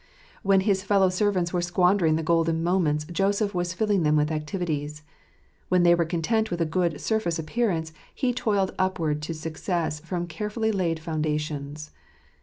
When 0.41 0.61
his 0.61 0.81
fellow 0.81 1.09
servants 1.09 1.53
were 1.53 1.61
squandering 1.61 2.15
the 2.15 2.23
golden 2.23 2.63
moments, 2.63 3.05
Joseph 3.05 3.53
was 3.53 3.75
filling 3.75 4.01
them 4.01 4.15
with 4.15 4.31
activities. 4.31 5.03
When 5.69 5.83
they 5.83 5.93
were 5.93 6.05
content 6.05 6.49
with 6.49 6.59
a 6.59 6.65
good 6.65 6.99
surface 6.99 7.37
appearance, 7.37 7.93
he 8.15 8.33
toiled 8.33 8.73
upward 8.79 9.21
to 9.21 9.35
success 9.35 9.99
from 9.99 10.25
carefully 10.25 10.71
laid 10.71 10.99
foundations. 10.99 11.91